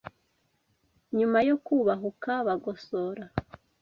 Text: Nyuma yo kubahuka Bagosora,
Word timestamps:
Nyuma 1.17 1.39
yo 1.47 1.55
kubahuka 1.65 2.31
Bagosora, 2.47 3.23